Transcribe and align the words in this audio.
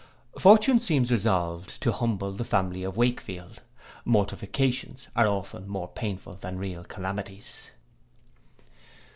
Fortune 0.39 0.79
seems 0.79 1.11
resolved 1.11 1.79
to 1.81 1.91
humble 1.91 2.31
the 2.31 2.43
family 2.43 2.81
of 2.81 2.97
Wakefield. 2.97 3.61
Mortifications 4.03 5.07
are 5.15 5.27
often 5.27 5.67
more 5.67 5.89
painful 5.89 6.33
than 6.33 6.57
real 6.57 6.83
calamities. 6.83 7.69